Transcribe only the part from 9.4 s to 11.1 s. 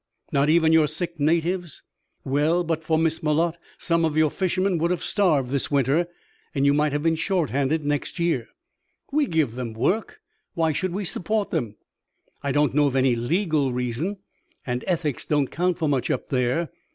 them work. Why should we